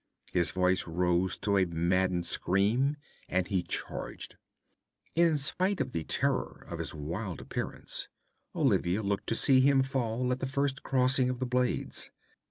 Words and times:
His 0.33 0.49
voice 0.49 0.87
rose 0.87 1.37
to 1.37 1.59
a 1.59 1.65
maddened 1.67 2.25
scream, 2.25 2.97
and 3.29 3.47
he 3.47 3.61
charged. 3.61 4.35
In 5.13 5.37
spite 5.37 5.79
of 5.79 5.91
the 5.91 6.03
terror 6.03 6.65
of 6.67 6.79
his 6.79 6.95
wild 6.95 7.39
appearance, 7.39 8.07
Olivia 8.55 9.03
looked 9.03 9.27
to 9.27 9.35
see 9.35 9.59
him 9.59 9.83
fall 9.83 10.31
at 10.31 10.39
the 10.39 10.47
first 10.47 10.81
crossing 10.81 11.29
of 11.29 11.37
the 11.37 11.45
blades. 11.45 12.09